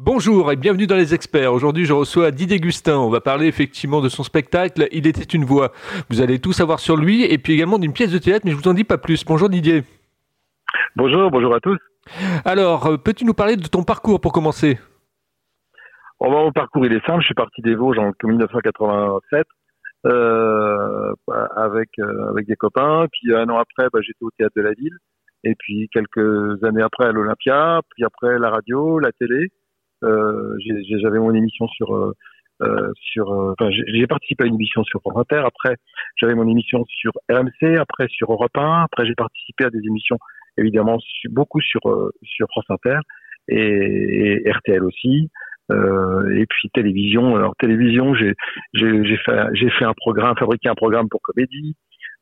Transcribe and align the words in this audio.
Bonjour 0.00 0.52
et 0.52 0.54
bienvenue 0.54 0.86
dans 0.86 0.94
les 0.94 1.12
experts. 1.12 1.52
Aujourd'hui, 1.52 1.84
je 1.84 1.92
reçois 1.92 2.30
Didier 2.30 2.60
Gustin. 2.60 2.96
On 2.98 3.10
va 3.10 3.20
parler 3.20 3.48
effectivement 3.48 4.00
de 4.00 4.08
son 4.08 4.22
spectacle 4.22 4.86
Il 4.92 5.08
était 5.08 5.24
une 5.24 5.44
voix. 5.44 5.72
Vous 6.08 6.22
allez 6.22 6.38
tout 6.38 6.52
savoir 6.52 6.78
sur 6.78 6.96
lui 6.96 7.24
et 7.24 7.36
puis 7.36 7.54
également 7.54 7.80
d'une 7.80 7.92
pièce 7.92 8.12
de 8.12 8.18
théâtre, 8.18 8.42
mais 8.44 8.52
je 8.52 8.56
vous 8.56 8.68
en 8.68 8.74
dis 8.74 8.84
pas 8.84 8.96
plus. 8.96 9.24
Bonjour 9.24 9.48
Didier. 9.48 9.82
Bonjour, 10.94 11.32
bonjour 11.32 11.52
à 11.52 11.58
tous. 11.58 11.78
Alors, 12.44 12.86
euh, 12.86 12.96
peux-tu 12.96 13.24
nous 13.24 13.34
parler 13.34 13.56
de 13.56 13.66
ton 13.66 13.82
parcours 13.82 14.20
pour 14.20 14.32
commencer? 14.32 14.78
On 16.20 16.30
va 16.30 16.42
au 16.42 16.52
parcours, 16.52 16.86
il 16.86 16.92
est 16.92 17.04
simple. 17.04 17.22
Je 17.22 17.26
suis 17.26 17.34
parti 17.34 17.60
des 17.62 17.74
Vosges 17.74 17.98
en 17.98 18.12
1987 18.22 19.46
euh, 20.06 21.12
avec 21.56 21.88
euh, 21.98 22.30
avec 22.30 22.46
des 22.46 22.54
copains. 22.54 23.06
Puis 23.10 23.34
un 23.34 23.48
an 23.48 23.58
après, 23.58 23.88
bah, 23.92 23.98
j'étais 24.00 24.22
au 24.22 24.30
théâtre 24.38 24.54
de 24.54 24.62
la 24.62 24.74
ville. 24.74 24.96
Et 25.42 25.56
puis 25.58 25.88
quelques 25.92 26.62
années 26.62 26.82
après 26.82 27.06
à 27.06 27.10
l'Olympia. 27.10 27.80
Puis 27.96 28.04
après 28.04 28.38
la 28.38 28.50
radio, 28.50 29.00
la 29.00 29.10
télé. 29.10 29.50
Euh, 30.04 30.56
j'avais 31.02 31.18
mon 31.18 31.34
émission 31.34 31.66
sur 31.68 31.94
euh, 31.94 32.12
euh, 32.62 32.92
sur. 33.00 33.30
Enfin, 33.30 33.70
j'ai 33.70 34.06
participé 34.06 34.44
à 34.44 34.46
une 34.46 34.54
émission 34.54 34.82
sur 34.84 35.00
France 35.00 35.16
Inter. 35.16 35.42
Après, 35.44 35.76
j'avais 36.16 36.34
mon 36.34 36.48
émission 36.48 36.84
sur 36.88 37.12
RMC. 37.30 37.78
Après 37.78 38.06
sur 38.08 38.32
Europe 38.32 38.56
1. 38.56 38.82
Après, 38.84 39.06
j'ai 39.06 39.14
participé 39.14 39.64
à 39.64 39.70
des 39.70 39.80
émissions 39.86 40.18
évidemment 40.56 40.98
beaucoup 41.30 41.60
sur 41.60 41.80
sur 42.22 42.48
France 42.48 42.66
Inter 42.68 42.98
et, 43.48 44.42
et 44.44 44.50
RTL 44.50 44.82
aussi. 44.84 45.30
Euh, 45.70 46.30
et 46.36 46.46
puis 46.46 46.70
télévision. 46.70 47.36
Alors 47.36 47.54
télévision, 47.56 48.14
j'ai 48.14 48.34
j'ai 48.74 49.16
fait 49.18 49.38
j'ai 49.52 49.70
fait 49.70 49.84
un 49.84 49.94
programme, 49.94 50.34
fabriqué 50.36 50.68
un 50.68 50.74
programme 50.74 51.08
pour 51.08 51.20
comédie. 51.22 51.76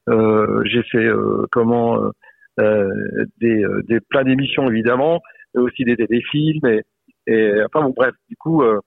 Euh, 0.08 0.62
j'ai 0.64 0.82
fait 0.84 1.06
euh, 1.06 1.46
comment 1.52 2.10
des 2.58 3.64
des 3.88 4.00
plein 4.00 4.24
d'émissions 4.24 4.68
évidemment, 4.68 5.20
mais 5.54 5.62
aussi 5.62 5.84
des 5.84 5.96
téléfilms 5.96 6.66
et 6.66 6.82
et 7.26 7.52
enfin 7.64 7.84
bon, 7.84 7.92
bref, 7.96 8.14
du 8.28 8.36
coup, 8.36 8.62
euh, 8.62 8.80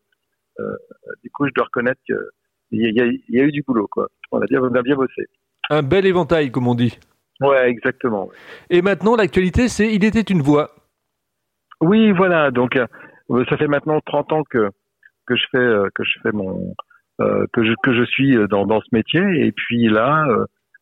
euh, 0.60 0.76
du 1.24 1.30
coup, 1.32 1.48
je 1.48 1.54
dois 1.54 1.66
reconnaître 1.66 2.02
qu'il 2.06 2.18
y, 2.72 2.88
y, 2.88 3.24
y, 3.30 3.40
a 3.40 3.44
eu 3.44 3.52
du 3.52 3.64
boulot, 3.64 3.88
quoi. 3.88 4.08
On 4.32 4.42
a 4.42 4.46
bien, 4.46 4.62
on 4.62 4.74
a 4.74 4.82
bien 4.82 4.96
bossé. 4.96 5.28
Un 5.70 5.84
bel 5.84 6.06
éventail, 6.06 6.52
comme 6.52 6.68
on 6.68 6.76
dit. 6.76 6.98
Ouais, 7.42 7.70
exactement. 7.70 8.30
Et 8.70 8.82
maintenant, 8.82 9.16
l'actualité, 9.16 9.68
c'est 9.68 9.94
Il 9.94 10.04
était 10.04 10.22
une 10.22 10.42
voix. 10.42 10.72
Oui, 11.82 12.12
voilà. 12.12 12.52
Donc, 12.52 12.76
euh, 12.76 13.46
ça 13.50 13.58
fait 13.58 13.68
maintenant 13.68 14.00
30 14.06 14.34
ans 14.34 14.44
que 14.50 14.70
que 15.26 15.36
je 15.36 15.44
fais 15.52 15.90
que 15.94 16.04
je 16.04 16.20
fais 16.24 16.32
mon 16.32 16.74
euh, 17.22 17.46
que 17.54 17.64
je 17.64 17.74
que 17.84 17.94
je 17.94 18.04
suis 18.04 18.36
dans 18.50 18.66
dans 18.66 18.82
ce 18.82 18.88
métier. 18.92 19.22
Et 19.46 19.52
puis 19.52 19.88
là, 19.88 20.26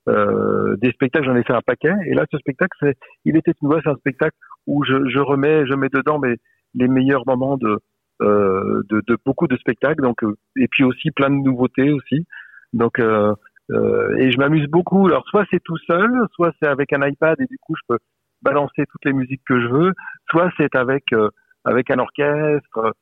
des 0.08 0.92
spectacles, 0.92 1.26
j'en 1.26 1.36
ai 1.36 1.44
fait 1.44 1.53
un 1.53 1.62
paquet. 1.62 1.94
Et 2.08 2.14
là, 2.16 2.26
ce 2.31 2.38
spectacle, 2.40 2.76
c'est 2.80 2.98
Il 3.26 3.38
était 3.38 3.52
une 3.62 3.68
voix, 3.68 3.80
c'est 3.84 3.90
un 3.90 3.98
spectacle 3.98 4.36
où 4.66 4.84
je, 4.84 5.09
je 5.09 5.20
remets, 5.20 5.68
je 5.68 5.74
mets 5.74 5.90
dedans 5.90 6.18
mes 6.18 6.38
les 6.76 6.88
meilleurs 6.88 7.23
moments 7.26 7.58
de, 7.58 7.80
euh, 8.22 8.82
de, 8.90 9.02
de, 9.08 9.18
beaucoup 9.26 9.48
de 9.48 9.58
spectacles. 9.58 10.02
Donc, 10.02 10.23
euh, 10.23 10.36
et 10.58 10.68
puis 10.68 10.84
aussi 10.84 11.12
plein 11.12 11.30
de 11.30 11.36
nouveautés 11.36 11.92
aussi. 11.92 12.26
Donc, 12.74 13.00
euh, 13.00 13.34
euh, 13.72 14.18
et 14.18 14.32
je 14.32 14.38
m'amuse 14.38 14.68
beaucoup. 14.68 15.08
Alors, 15.08 15.24
soit 15.28 15.46
c'est 15.52 15.62
tout 15.64 15.78
seul, 15.86 16.09
soit 16.34 16.52
c'est 16.62 16.68
avec 16.68 16.94
un 16.94 17.08
iPad 17.08 17.40
et 17.40 17.46
du 17.46 17.58
coup, 17.59 17.76
je 17.76 17.82
peux 17.88 17.98
balancer 18.42 18.86
toutes 18.90 19.06
les 19.06 19.14
musiques 19.14 19.42
que 19.48 19.59
je 19.59 19.68
veux. 19.68 19.94
Soit 20.30 20.52
c'est 20.58 20.76
avec 20.76 21.04
euh, 21.14 21.30
avec 21.66 21.92
un 21.92 22.00
orchestre. 22.00 22.94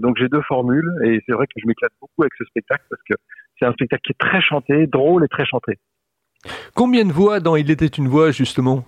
donc, 0.00 0.16
j'ai 0.16 0.28
deux 0.28 0.42
formules 0.42 0.88
et 1.04 1.18
c'est 1.26 1.32
vrai 1.32 1.46
que 1.46 1.60
je 1.60 1.66
m'éclate 1.66 1.90
beaucoup 2.00 2.22
avec 2.22 2.32
ce 2.38 2.44
spectacle 2.44 2.84
parce 2.88 3.02
que 3.02 3.14
c'est 3.58 3.66
un 3.66 3.72
spectacle 3.72 4.02
qui 4.04 4.12
est 4.12 4.28
très 4.28 4.40
chanté, 4.40 4.86
drôle 4.86 5.24
et 5.24 5.28
très 5.28 5.44
chanté. 5.44 5.78
Combien 6.76 7.04
de 7.04 7.12
voix 7.12 7.40
dans 7.40 7.56
Il 7.56 7.68
était 7.68 7.86
une 7.86 8.06
voix 8.06 8.30
justement? 8.30 8.84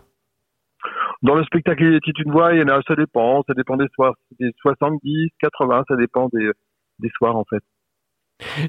Dans 1.24 1.34
le 1.34 1.44
spectacle, 1.44 1.82
il 1.82 1.94
était 1.94 2.12
une 2.22 2.30
voix, 2.30 2.52
il 2.52 2.60
y 2.60 2.62
en 2.62 2.68
a, 2.68 2.80
ça 2.86 2.94
dépend, 2.94 3.42
ça 3.48 3.54
dépend 3.54 3.78
des 3.78 3.88
soirs, 3.94 4.14
des 4.38 4.50
70, 4.60 5.30
80, 5.40 5.84
ça 5.88 5.96
dépend 5.96 6.28
des, 6.30 6.50
des 6.98 7.08
soirs 7.16 7.34
en 7.34 7.44
fait. 7.48 7.62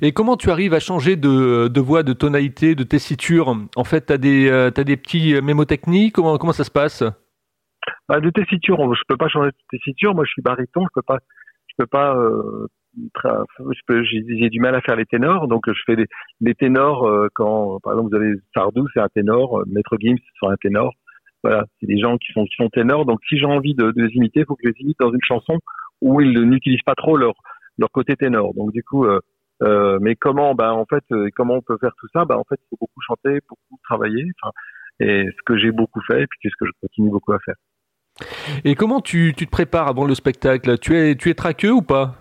Et 0.01 0.13
comment 0.13 0.37
tu 0.37 0.49
arrives 0.49 0.73
à 0.73 0.79
changer 0.79 1.17
de, 1.17 1.67
de 1.67 1.81
voix, 1.81 2.03
de 2.03 2.13
tonalité, 2.13 2.73
de 2.73 2.83
tessiture? 2.83 3.53
En 3.75 3.83
fait, 3.83 4.05
tu 4.05 4.13
as, 4.13 4.17
des, 4.17 4.49
euh, 4.49 4.71
as 4.75 4.83
des 4.85 4.95
petits 4.95 5.39
mémotechniques? 5.41 6.15
Comment, 6.15 6.37
comment 6.37 6.53
ça 6.53 6.63
se 6.63 6.71
passe? 6.71 7.03
Bah, 8.07 8.21
De 8.21 8.29
tessiture, 8.29 8.77
je 8.95 9.01
peux 9.07 9.17
pas 9.17 9.27
changer 9.27 9.49
de 9.49 9.77
tessiture. 9.77 10.15
Moi, 10.15 10.23
je 10.23 10.31
suis 10.31 10.41
baryton, 10.41 10.81
je 10.83 10.93
peux 10.93 11.01
pas, 11.01 11.17
je 11.67 11.73
peux 11.77 11.87
pas. 11.87 12.15
Euh, 12.15 12.67
j'ai 13.89 14.49
du 14.49 14.61
mal 14.61 14.75
à 14.75 14.81
faire 14.81 14.95
les 14.95 15.05
ténors, 15.05 15.49
donc 15.49 15.63
je 15.67 15.81
fais 15.85 15.97
les, 16.39 16.55
ténors 16.55 17.05
euh, 17.05 17.27
quand, 17.33 17.79
par 17.83 17.91
exemple, 17.93 18.11
vous 18.11 18.15
avez 18.15 18.33
Sardou, 18.53 18.87
c'est 18.93 19.01
un 19.01 19.09
ténor, 19.09 19.63
Maître 19.67 19.97
Gims, 19.99 20.15
c'est 20.39 20.47
un 20.47 20.55
ténor. 20.55 20.93
Voilà, 21.45 21.63
c'est 21.79 21.85
des 21.85 21.99
gens 21.99 22.17
qui 22.17 22.31
sont, 22.33 22.43
qui 22.45 22.55
sont 22.55 22.69
ténors. 22.69 23.05
Donc, 23.05 23.19
si 23.29 23.37
j'ai 23.37 23.45
envie 23.45 23.75
de, 23.75 23.91
de, 23.91 24.01
les 24.01 24.15
imiter, 24.15 24.39
il 24.39 24.45
faut 24.47 24.55
que 24.55 24.63
je 24.63 24.69
les 24.69 24.81
imite 24.81 24.97
dans 24.99 25.11
une 25.11 25.21
chanson 25.21 25.59
où 26.01 26.19
ils 26.19 26.33
n'utilisent 26.41 26.81
pas 26.83 26.95
trop 26.95 27.17
leur, 27.17 27.35
leur 27.77 27.91
côté 27.91 28.15
ténor. 28.15 28.55
Donc, 28.55 28.71
du 28.71 28.81
coup, 28.81 29.05
euh, 29.05 29.19
euh, 29.61 29.99
mais 30.01 30.15
comment, 30.15 30.55
ben, 30.55 30.71
en 30.71 30.85
fait, 30.85 31.03
euh, 31.11 31.29
comment 31.35 31.53
on 31.53 31.61
peut 31.61 31.77
faire 31.79 31.91
tout 31.99 32.07
ça? 32.13 32.25
Ben, 32.25 32.35
en 32.35 32.43
fait, 32.45 32.55
il 32.55 32.65
faut 32.71 32.77
beaucoup 32.81 32.99
chanter, 33.05 33.41
beaucoup 33.47 33.79
travailler. 33.83 34.25
Et 34.99 35.27
ce 35.27 35.43
que 35.45 35.55
j'ai 35.59 35.71
beaucoup 35.71 36.01
fait, 36.07 36.23
et 36.23 36.25
puis 36.25 36.39
c'est 36.41 36.49
ce 36.49 36.55
que 36.59 36.65
je 36.65 36.71
continue 36.81 37.11
beaucoup 37.11 37.33
à 37.33 37.39
faire. 37.45 37.55
Et 38.63 38.73
comment 38.73 39.01
tu, 39.01 39.35
tu 39.37 39.45
te 39.45 39.51
prépares 39.51 39.87
avant 39.87 40.05
le 40.05 40.15
spectacle? 40.15 40.79
Tu 40.79 40.97
es, 40.97 41.13
tu 41.13 41.29
es 41.29 41.35
traqueux 41.35 41.73
ou 41.73 41.83
pas? 41.83 42.15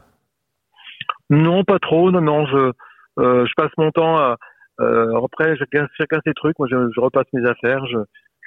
Non, 1.30 1.64
pas 1.64 1.78
trop. 1.78 2.10
Non, 2.10 2.20
non, 2.20 2.44
je, 2.44 2.72
euh, 3.20 3.46
je 3.46 3.52
passe 3.56 3.72
mon 3.78 3.90
temps 3.90 4.18
à. 4.18 4.36
Après, 4.76 5.56
chacun, 5.56 5.86
chacun 5.96 6.18
ses 6.26 6.34
trucs. 6.34 6.58
Moi, 6.58 6.68
je, 6.70 6.76
je 6.94 7.00
repasse 7.00 7.26
mes 7.32 7.48
affaires. 7.48 7.86
Je, 7.86 7.96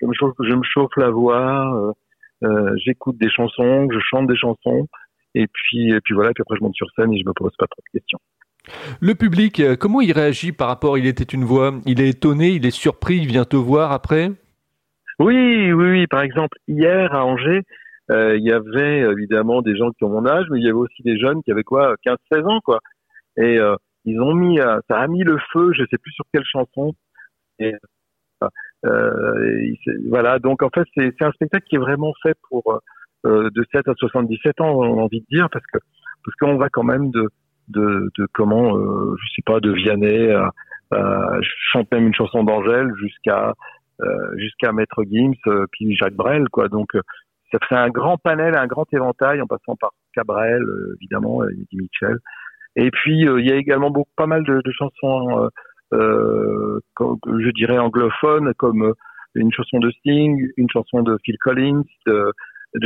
je 0.01 0.05
me 0.05 0.13
chauffe, 0.13 0.35
je 0.39 0.53
me 0.53 0.63
chauffe 0.63 0.95
la 0.97 1.09
voix, 1.09 1.93
euh, 2.43 2.47
euh, 2.47 2.75
j'écoute 2.83 3.17
des 3.17 3.29
chansons, 3.29 3.87
je 3.91 3.99
chante 3.99 4.27
des 4.27 4.37
chansons, 4.37 4.87
et 5.35 5.47
puis, 5.47 5.91
et 5.91 6.01
puis 6.01 6.13
voilà, 6.13 6.31
puis 6.33 6.41
après 6.41 6.57
je 6.57 6.63
monte 6.63 6.75
sur 6.75 6.87
scène 6.95 7.13
et 7.13 7.19
je 7.19 7.25
me 7.25 7.33
pose 7.33 7.55
pas 7.57 7.67
trop 7.67 7.81
de 7.85 7.99
questions. 7.99 8.19
Le 8.99 9.15
public, 9.15 9.59
euh, 9.59 9.75
comment 9.75 10.01
il 10.01 10.11
réagit 10.11 10.51
par 10.51 10.67
rapport 10.67 10.97
Il 10.97 11.05
était 11.05 11.23
une 11.23 11.43
voix 11.43 11.73
Il 11.85 12.01
est 12.01 12.09
étonné, 12.09 12.49
il 12.49 12.65
est 12.65 12.71
surpris, 12.71 13.17
il 13.17 13.27
vient 13.27 13.45
te 13.45 13.55
voir 13.55 13.91
après? 13.91 14.31
Oui, 15.19 15.71
oui, 15.73 15.89
oui. 15.91 16.07
Par 16.07 16.21
exemple, 16.21 16.57
hier 16.67 17.13
à 17.13 17.25
Angers, 17.25 17.63
euh, 18.11 18.37
il 18.37 18.43
y 18.43 18.51
avait 18.51 18.99
évidemment 18.99 19.61
des 19.61 19.75
gens 19.75 19.91
qui 19.91 20.03
ont 20.03 20.09
mon 20.09 20.27
âge, 20.27 20.45
mais 20.51 20.59
il 20.59 20.65
y 20.65 20.69
avait 20.69 20.77
aussi 20.77 21.01
des 21.03 21.17
jeunes 21.17 21.41
qui 21.43 21.51
avaient 21.51 21.63
quoi, 21.63 21.95
15-16 22.05 22.45
ans, 22.45 22.59
quoi. 22.63 22.79
Et 23.37 23.57
euh, 23.57 23.75
ils 24.05 24.19
ont 24.21 24.33
mis, 24.33 24.57
ça 24.57 24.99
a 24.99 25.07
mis 25.07 25.23
le 25.23 25.37
feu, 25.51 25.71
je 25.73 25.83
sais 25.89 25.97
plus 25.97 26.11
sur 26.11 26.25
quelle 26.33 26.45
chanson. 26.45 26.93
Et 27.59 27.73
voilà, 28.83 30.39
donc 30.39 30.63
en 30.63 30.69
fait, 30.69 30.85
c'est 30.95 31.21
un 31.21 31.31
spectacle 31.31 31.65
qui 31.67 31.75
est 31.75 31.79
vraiment 31.79 32.13
fait 32.23 32.35
pour 32.49 32.81
euh, 33.25 33.49
de 33.49 33.65
7 33.71 33.87
à 33.87 33.93
77 33.95 34.61
ans, 34.61 34.79
on 34.79 34.99
a 34.99 35.01
envie 35.01 35.21
de 35.21 35.25
dire, 35.29 35.49
parce 35.51 35.65
que 35.65 35.79
parce 36.23 36.35
qu'on 36.39 36.57
va 36.57 36.69
quand 36.69 36.83
même 36.83 37.09
de 37.11 37.29
de, 37.69 38.09
de 38.17 38.27
comment, 38.33 38.77
euh, 38.77 39.15
je 39.19 39.27
sais 39.35 39.41
pas, 39.45 39.59
de 39.59 39.71
Vianney 39.71 40.31
à, 40.31 40.51
à 40.91 41.39
chanter 41.71 41.97
même 41.97 42.07
une 42.07 42.13
chanson 42.13 42.43
d'Angèle 42.43 42.89
jusqu'à 42.95 43.53
euh, 44.01 44.37
jusqu'à 44.37 44.71
Maître 44.71 45.03
Gims, 45.03 45.33
euh, 45.47 45.65
puis 45.71 45.95
Jacques 45.95 46.13
Brel, 46.13 46.47
quoi. 46.49 46.69
Donc 46.69 46.91
ça 47.51 47.57
fait 47.67 47.75
un 47.75 47.89
grand 47.89 48.17
panel, 48.17 48.55
un 48.55 48.67
grand 48.67 48.85
éventail, 48.93 49.41
en 49.41 49.47
passant 49.47 49.75
par 49.75 49.91
Cabrel, 50.13 50.63
évidemment, 50.97 51.43
Eddie 51.49 51.77
Mitchell. 51.77 52.17
Et 52.75 52.91
puis 52.91 53.21
il 53.21 53.49
y 53.49 53.51
a 53.51 53.55
également 53.55 53.89
beaucoup, 53.89 54.11
pas 54.15 54.27
mal 54.27 54.43
de, 54.43 54.61
de 54.63 54.71
chansons 54.71 55.49
euh, 55.93 56.79
je 56.99 57.51
dirais 57.51 57.77
anglophone, 57.77 58.53
comme 58.55 58.83
euh, 58.83 58.93
une 59.35 59.51
chanson 59.51 59.79
de 59.79 59.91
Sting, 59.91 60.47
une 60.57 60.69
chanson 60.69 61.03
de 61.03 61.17
Phil 61.23 61.37
Collins, 61.39 61.83
de, 62.05 62.33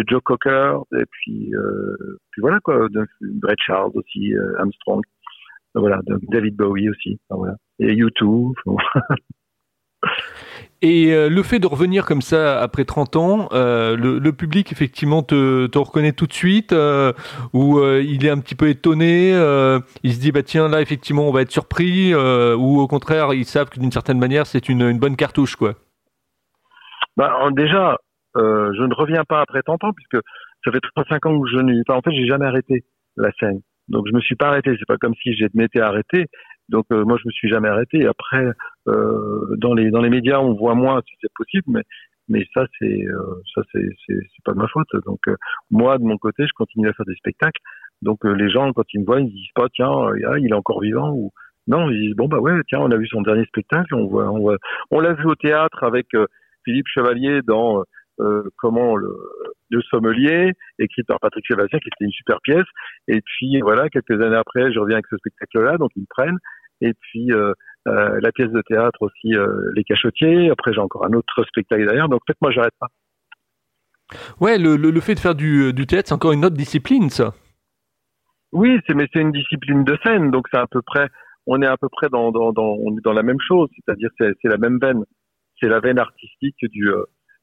Joe 0.08 0.22
Cocker, 0.24 0.78
et 0.94 1.06
puis, 1.10 1.54
euh, 1.56 2.18
puis 2.32 2.42
voilà 2.42 2.60
quoi, 2.62 2.88
de 2.90 3.06
Brett 3.22 3.58
Charles 3.66 3.92
aussi, 3.96 4.34
Armstrong, 4.58 5.02
voilà, 5.76 6.00
de 6.06 6.20
David 6.30 6.56
Bowie 6.56 6.90
aussi, 6.90 7.20
voilà, 7.30 7.56
et 7.80 7.94
U2. 7.96 8.54
Et 10.84 11.14
euh, 11.14 11.30
le 11.30 11.44
fait 11.44 11.60
de 11.60 11.68
revenir 11.68 12.06
comme 12.06 12.22
ça 12.22 12.60
après 12.60 12.86
30 12.86 13.16
ans, 13.16 13.50
euh, 13.52 13.96
le, 13.96 14.18
le, 14.18 14.34
public 14.34 14.72
effectivement 14.72 15.22
te, 15.22 15.78
reconnaît 15.78 16.12
tout 16.12 16.26
de 16.26 16.34
suite, 16.34 16.74
euh, 16.74 17.14
ou 17.54 17.78
euh, 17.78 18.02
il 18.04 18.26
est 18.26 18.32
un 18.32 18.40
petit 18.40 18.56
peu 18.56 18.68
étonné, 18.68 19.32
euh, 19.32 19.80
il 20.02 20.14
se 20.14 20.20
dit 20.20 20.32
bah 20.32 20.42
tiens 20.42 20.68
là 20.70 20.82
effectivement 20.82 21.28
on 21.28 21.32
va 21.32 21.44
être 21.44 21.52
surpris, 21.52 22.16
ou 22.16 22.80
au 22.80 22.88
contraire 22.88 23.32
ils 23.34 23.46
savent 23.46 23.70
que 23.70 23.80
d'une 23.80 23.92
certaine 23.92 24.18
manière 24.18 24.48
c'est 24.48 24.70
une, 24.70 24.82
une, 24.82 24.98
bonne 24.98 25.16
cartouche 25.16 25.56
quoi. 25.56 25.76
Bah 27.16 27.32
déjà 27.52 27.98
je 28.36 28.84
ne 28.84 28.94
reviens 28.96 29.24
pas 29.24 29.42
après 29.42 29.62
30 29.62 29.84
ans 29.84 29.94
puisque 29.94 30.26
ça 30.66 30.72
fait 30.72 30.82
35 30.96 31.26
ans 31.28 31.42
que 31.42 31.48
je 31.48 31.58
n'ai, 31.58 31.80
enfin, 31.88 32.00
en 32.00 32.02
fait 32.02 32.12
j'ai 32.12 32.26
jamais 32.26 32.48
arrêté 32.48 32.86
la 33.18 33.32
scène, 33.40 33.60
donc 33.88 34.08
je 34.10 34.16
me 34.16 34.20
suis 34.20 34.36
pas 34.36 34.48
arrêté, 34.48 34.72
c'est 34.80 34.88
pas 34.88 34.98
comme 34.98 35.14
si 35.22 35.36
je 35.36 35.46
m'étais 35.54 35.82
arrêté, 35.82 36.26
donc 36.72 36.86
euh, 36.92 37.04
moi 37.06 37.18
je 37.22 37.28
me 37.28 37.32
suis 37.32 37.50
jamais 37.50 37.70
arrêté. 37.70 38.08
Après 38.08 38.46
euh, 38.88 39.56
dans 39.58 39.74
les 39.74 39.92
dans 39.92 40.02
les 40.02 40.10
médias 40.10 40.40
on 40.40 40.54
voit 40.54 40.74
moins 40.74 41.02
si 41.08 41.14
c'est 41.22 41.34
possible, 41.36 41.66
mais 41.68 41.84
mais 42.30 42.46
ça 42.54 42.66
c'est 42.80 43.06
euh, 43.08 43.42
ça 43.54 43.62
c'est 43.72 43.88
c'est 44.08 44.44
pas 44.44 44.54
de 44.54 44.58
ma 44.58 44.68
faute. 44.68 44.88
Donc 45.06 45.20
euh, 45.28 45.36
moi 45.70 45.98
de 45.98 46.04
mon 46.04 46.18
côté 46.18 46.44
je 46.48 46.54
continue 46.56 46.90
à 46.90 46.94
faire 46.94 47.06
des 47.06 47.16
spectacles. 47.16 47.62
Donc 48.02 48.24
les 48.24 48.50
gens 48.50 48.72
quand 48.74 48.86
ils 48.94 49.02
me 49.02 49.06
voient 49.06 49.20
ils 49.20 49.30
disent 49.30 49.54
pas 49.54 49.68
tiens 49.74 49.92
il 50.40 50.50
est 50.50 50.56
encore 50.56 50.82
vivant 50.82 51.12
ou 51.12 51.32
non 51.68 51.90
ils 51.92 52.08
disent 52.08 52.16
bon 52.16 52.28
bah 52.28 52.40
ouais 52.40 52.54
tiens 52.68 52.80
on 52.80 52.90
a 52.90 52.98
vu 52.98 53.06
son 53.08 53.22
dernier 53.22 53.46
spectacle 53.46 53.94
on 53.94 54.08
voit 54.08 54.32
on 54.32 54.40
voit 54.40 54.58
on 54.90 55.00
l'a 55.00 55.14
vu 55.14 55.26
au 55.26 55.36
théâtre 55.36 55.84
avec 55.84 56.08
Philippe 56.66 56.88
Chevalier 56.88 57.42
dans 57.44 57.84
comment 58.58 58.96
le, 58.96 59.16
le 59.72 59.82
sommelier, 59.84 60.52
écrite 60.78 61.08
par 61.08 61.20
Patrick 61.20 61.46
Sébastien, 61.48 61.80
qui 61.80 61.88
était 61.88 62.06
une 62.06 62.12
super 62.12 62.40
pièce. 62.42 62.68
Et 63.08 63.22
puis 63.22 63.60
voilà, 63.62 63.90
quelques 63.90 64.22
années 64.22 64.36
après, 64.36 64.72
je 64.72 64.80
reviens 64.80 64.98
avec 64.98 65.08
ce 65.10 65.18
spectacle-là, 65.18 65.78
donc 65.78 65.92
ils 65.96 66.02
me 66.02 66.08
prennent. 66.10 66.38
Et 66.82 66.94
puis 66.94 67.32
euh, 67.32 67.54
euh, 67.88 68.20
la 68.22 68.32
pièce 68.32 68.52
de 68.52 68.62
théâtre 68.62 69.02
aussi, 69.02 69.36
euh, 69.36 69.72
Les 69.76 69.84
Cachotiers. 69.84 70.50
Après, 70.52 70.74
j'ai 70.74 70.82
encore 70.82 71.06
un 71.06 71.14
autre 71.14 71.44
spectacle 71.48 71.86
derrière. 71.86 72.10
Donc 72.10 72.22
peut-être 72.26 72.42
moi, 72.42 72.52
j'arrête 72.52 72.74
pas. 72.80 72.88
Ouais, 74.40 74.58
le, 74.58 74.76
le, 74.76 75.00
fait 75.00 75.16
de 75.16 75.20
faire 75.20 75.36
du, 75.36 75.74
du 75.74 75.88
théâtre, 75.88 76.10
c'est 76.10 76.16
encore 76.16 76.34
une 76.34 76.44
autre 76.44 76.58
discipline, 76.58 77.10
ça. 77.10 77.34
Oui, 78.52 78.78
c'est 78.86 78.94
mais 78.94 79.08
c'est 79.14 79.22
une 79.22 79.32
discipline 79.32 79.86
de 79.86 79.98
scène, 80.04 80.30
donc 80.30 80.48
c'est 80.52 80.60
à 80.60 80.68
peu 80.68 80.82
près, 80.82 81.08
on 81.48 81.62
est 81.62 81.66
à 81.66 81.78
peu 81.78 81.88
près 81.90 82.10
dans 82.10 82.34
dans 82.34 82.52
dans, 82.52 82.76
on 82.82 82.98
est 82.98 83.02
dans 83.02 83.14
la 83.14 83.24
même 83.24 83.40
chose, 83.40 83.70
c'est-à-dire 83.74 84.10
c'est 84.18 84.34
c'est 84.42 84.50
la 84.50 84.58
même 84.58 84.78
veine, 84.82 85.06
c'est 85.58 85.70
la 85.70 85.80
veine 85.80 85.98
artistique 85.98 86.58
du 86.64 86.92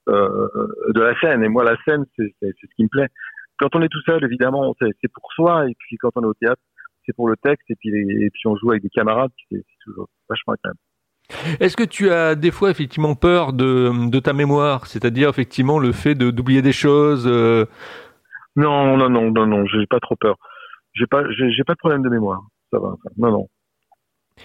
euh, 0.09 0.47
de 0.93 1.01
la 1.01 1.19
scène. 1.19 1.43
Et 1.43 1.49
moi, 1.49 1.63
la 1.63 1.75
scène, 1.83 2.05
c'est 2.15 2.31
ce 2.41 2.75
qui 2.75 2.83
me 2.83 2.89
plaît. 2.89 3.07
Quand 3.57 3.75
on 3.75 3.81
est 3.81 3.89
tout 3.89 4.01
seul, 4.05 4.23
évidemment, 4.23 4.75
c'est 4.79 5.11
pour 5.11 5.31
soi. 5.33 5.67
Et 5.67 5.75
puis 5.79 5.97
quand 5.97 6.11
on 6.15 6.21
est 6.21 6.27
au 6.27 6.33
théâtre, 6.35 6.61
c'est 7.09 7.15
pour 7.15 7.27
le 7.27 7.35
texte. 7.37 7.65
Et 7.69 7.75
puis, 7.75 7.89
et 7.89 8.29
puis 8.29 8.45
on 8.45 8.55
joue 8.55 8.69
avec 8.71 8.83
des 8.83 8.89
camarades, 8.89 9.31
c'est 9.49 9.65
toujours 9.83 10.07
vachement 10.29 10.53
agréable. 10.53 10.79
Est-ce 11.59 11.75
que 11.75 11.83
tu 11.83 12.11
as 12.11 12.35
des 12.35 12.51
fois 12.51 12.69
effectivement 12.69 13.15
peur 13.15 13.53
de, 13.53 14.09
de 14.09 14.19
ta 14.19 14.33
mémoire, 14.33 14.87
c'est-à-dire 14.87 15.29
effectivement 15.29 15.79
le 15.79 15.91
fait 15.91 16.15
d'oublier 16.15 16.61
des 16.61 16.71
choses 16.71 17.27
euh? 17.27 17.65
Non, 18.55 18.97
non, 18.97 19.09
non, 19.09 19.31
non, 19.31 19.45
non, 19.45 19.65
j'ai 19.67 19.85
pas 19.87 19.99
trop 19.99 20.15
peur. 20.15 20.35
J'ai 20.93 21.05
pas, 21.05 21.23
j'ai 21.31 21.63
pas 21.65 21.73
de 21.73 21.77
problème 21.77 22.01
de 22.01 22.09
mémoire. 22.09 22.41
Ça 22.71 22.79
va. 22.79 22.95
Non, 23.17 23.31
non. 23.31 23.47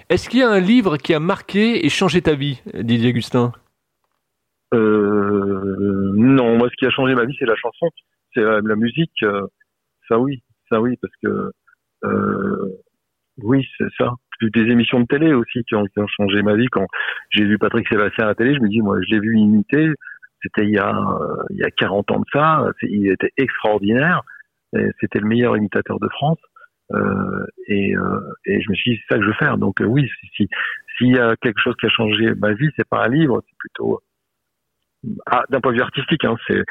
Est-ce 0.08 0.28
qu'il 0.28 0.40
y 0.40 0.42
a 0.42 0.50
un 0.50 0.60
livre 0.60 0.96
qui 0.96 1.14
a 1.14 1.20
marqué 1.20 1.84
et 1.84 1.88
changé 1.88 2.20
ta 2.20 2.34
vie, 2.34 2.62
Didier 2.74 3.10
Augustin? 3.10 3.52
Euh, 4.74 6.12
non, 6.16 6.58
moi, 6.58 6.68
ce 6.70 6.76
qui 6.76 6.86
a 6.86 6.90
changé 6.90 7.14
ma 7.14 7.24
vie, 7.24 7.34
c'est 7.38 7.46
la 7.46 7.56
chanson, 7.56 7.88
c'est 8.34 8.42
la, 8.42 8.76
musique. 8.76 9.22
Euh, 9.22 9.46
ça, 10.08 10.18
oui, 10.18 10.42
ça, 10.68 10.80
oui, 10.80 10.96
parce 11.00 11.14
que 11.22 11.52
oui, 13.38 13.66
c'est 13.78 13.92
ça. 13.98 14.12
Des 14.40 14.62
émissions 14.62 15.00
de 15.00 15.06
télé 15.06 15.32
aussi 15.32 15.64
qui 15.64 15.74
ont, 15.74 15.86
changé 16.06 16.42
ma 16.42 16.54
vie. 16.54 16.66
Quand 16.66 16.86
j'ai 17.30 17.44
vu 17.44 17.58
Patrick 17.58 17.88
Sébastien 17.88 18.24
à 18.24 18.28
la 18.28 18.34
télé, 18.34 18.54
je 18.54 18.60
me 18.60 18.68
dis, 18.68 18.80
moi, 18.80 18.98
je 19.00 19.14
l'ai 19.14 19.20
vu 19.20 19.36
imiter. 19.36 19.88
C'était 20.42 20.64
il 20.64 20.70
y 20.70 20.78
a 20.78 20.92
il 21.50 21.56
y 21.56 21.64
a 21.64 21.70
40 21.70 22.10
ans 22.10 22.20
de 22.20 22.26
ça. 22.32 22.66
Il 22.82 23.10
était 23.10 23.32
extraordinaire. 23.36 24.22
C'était 25.00 25.20
le 25.20 25.26
meilleur 25.26 25.56
imitateur 25.56 25.98
de 25.98 26.08
France. 26.08 26.38
Euh, 26.92 27.46
et, 27.66 27.96
euh, 27.96 28.20
et 28.46 28.60
je 28.60 28.70
me 28.70 28.74
suis 28.74 28.92
dit, 28.92 29.00
c'est 29.00 29.14
ça 29.14 29.18
que 29.18 29.24
je 29.24 29.28
veux 29.28 29.36
faire. 29.36 29.58
Donc 29.58 29.80
oui, 29.80 30.08
si 30.36 30.48
s'il 30.96 31.14
y 31.14 31.18
a 31.18 31.34
quelque 31.36 31.60
chose 31.60 31.74
qui 31.80 31.86
a 31.86 31.88
changé 31.88 32.34
ma 32.34 32.52
vie, 32.52 32.68
c'est 32.76 32.88
pas 32.88 33.04
un 33.04 33.08
livre, 33.08 33.42
c'est 33.46 33.56
plutôt 33.58 34.00
ah, 35.26 35.44
d'un 35.50 35.60
point 35.60 35.72
de 35.72 35.78
vue 35.78 35.82
artistique, 35.82 36.24
hein, 36.24 36.36
c'est 36.46 36.62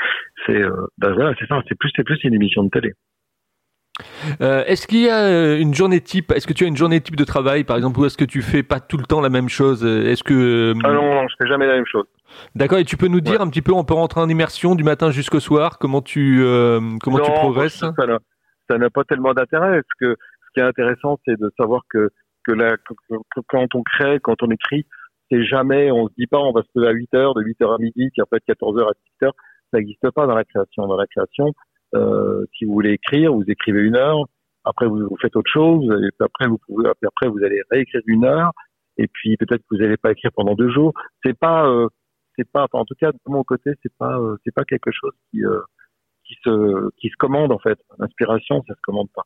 c'est 0.45 0.61
euh, 0.61 0.87
ben 0.97 1.13
voilà, 1.13 1.33
c'est 1.39 1.47
ça, 1.47 1.61
c'est 1.67 1.77
plus 1.77 1.91
c'est 1.95 2.03
plus 2.03 2.23
une 2.23 2.33
émission 2.33 2.63
de 2.63 2.69
télé. 2.69 2.93
Euh, 4.41 4.63
est-ce 4.65 4.87
qu'il 4.87 5.01
y 5.01 5.09
a 5.09 5.25
euh, 5.25 5.59
une 5.59 5.73
journée 5.73 6.01
type 6.01 6.31
Est-ce 6.31 6.47
que 6.47 6.53
tu 6.53 6.63
as 6.63 6.67
une 6.67 6.77
journée 6.77 6.99
type 6.99 7.15
de 7.15 7.23
travail, 7.23 7.63
par 7.63 7.77
exemple, 7.77 7.99
ou 7.99 8.05
est-ce 8.05 8.17
que 8.17 8.25
tu 8.25 8.41
fais 8.41 8.63
pas 8.63 8.79
tout 8.79 8.97
le 8.97 9.03
temps 9.03 9.21
la 9.21 9.29
même 9.29 9.49
chose 9.49 9.85
Est-ce 9.85 10.23
que 10.23 10.73
ah 10.83 10.93
non, 10.93 11.13
non, 11.13 11.27
je 11.27 11.35
fais 11.39 11.47
jamais 11.47 11.67
la 11.67 11.75
même 11.75 11.85
chose. 11.85 12.05
D'accord. 12.55 12.79
Et 12.79 12.85
tu 12.85 12.97
peux 12.97 13.07
nous 13.07 13.21
dire 13.21 13.41
un 13.41 13.49
petit 13.49 13.61
peu, 13.61 13.71
on 13.71 13.83
peut 13.83 13.93
rentrer 13.93 14.19
en 14.19 14.29
immersion 14.29 14.73
du 14.75 14.83
matin 14.83 15.11
jusqu'au 15.11 15.39
soir. 15.39 15.77
Comment 15.77 16.01
tu 16.01 16.43
comment 17.01 17.19
tu 17.19 17.31
progresses? 17.31 17.83
Ça 18.69 18.77
n'a 18.77 18.89
pas 18.89 19.03
tellement 19.03 19.33
d'intérêt. 19.33 19.81
Ce 19.81 20.05
que 20.05 20.15
ce 20.15 20.53
qui 20.53 20.59
est 20.59 20.67
intéressant, 20.67 21.19
c'est 21.25 21.39
de 21.39 21.51
savoir 21.57 21.81
que 21.89 22.09
que, 22.43 22.51
la, 22.51 22.75
que 22.77 23.39
quand 23.47 23.75
on 23.75 23.83
crée, 23.83 24.19
quand 24.19 24.41
on 24.43 24.51
écrit, 24.51 24.85
c'est 25.31 25.43
jamais, 25.45 25.91
on 25.91 26.07
se 26.07 26.13
dit 26.17 26.27
pas, 26.27 26.39
on 26.39 26.51
va 26.51 26.61
se 26.61 26.67
lever 26.75 26.89
à 26.89 26.91
8 26.91 27.13
heures, 27.15 27.33
de 27.33 27.41
8 27.41 27.61
heures 27.61 27.73
à 27.73 27.77
midi, 27.77 28.09
puis 28.11 28.21
après 28.21 28.39
de 28.39 28.45
14 28.45 28.77
heures 28.79 28.89
à 28.89 28.93
18 29.21 29.27
heures. 29.27 29.35
Ça 29.71 29.79
n'existe 29.79 30.09
pas 30.11 30.27
dans 30.27 30.35
la 30.35 30.43
création. 30.43 30.85
Dans 30.87 30.97
la 30.97 31.07
création, 31.07 31.47
euh, 31.47 31.51
si 32.53 32.65
vous 32.65 32.73
voulez 32.73 32.91
écrire, 32.91 33.33
vous 33.33 33.43
écrivez 33.47 33.81
une 33.81 33.95
heure. 33.95 34.25
Après, 34.65 34.87
vous, 34.87 35.07
vous 35.09 35.17
faites 35.21 35.35
autre 35.35 35.51
chose. 35.51 35.85
Et 36.03 36.23
après, 36.23 36.47
vous 36.47 36.57
pouvez, 36.57 36.89
après, 36.89 37.27
vous 37.27 37.43
allez 37.43 37.61
réécrire 37.69 38.01
une 38.07 38.25
heure. 38.25 38.51
Et 38.97 39.07
puis, 39.07 39.37
peut-être 39.37 39.61
que 39.61 39.75
vous 39.75 39.77
n'allez 39.77 39.97
pas 39.97 40.11
écrire 40.11 40.31
pendant 40.35 40.55
deux 40.55 40.69
jours. 40.69 40.93
C'est 41.23 41.37
pas, 41.37 41.67
euh, 41.67 41.87
c'est 42.37 42.49
pas, 42.49 42.67
en 42.71 42.85
tout 42.85 42.95
cas, 42.99 43.11
de 43.11 43.17
mon 43.27 43.43
côté, 43.43 43.71
c'est 43.81 43.93
pas, 43.97 44.17
euh, 44.19 44.37
c'est 44.43 44.53
pas 44.53 44.63
quelque 44.65 44.91
chose 44.91 45.13
qui, 45.31 45.43
euh, 45.43 45.59
qui 46.25 46.35
se, 46.43 46.89
qui 46.97 47.09
se 47.09 47.15
commande, 47.17 47.51
en 47.51 47.59
fait. 47.59 47.79
L'inspiration, 47.99 48.63
ça 48.67 48.75
se 48.75 48.81
commande 48.83 49.09
pas. 49.13 49.23